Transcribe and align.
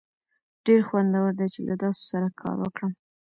ډیر 0.65 0.81
خوندور 0.87 1.29
دی 1.39 1.47
چې 1.53 1.59
له 1.67 1.75
تاسو 1.83 2.01
سره 2.11 2.27
کار 2.41 2.55
وکړم. 2.59 2.91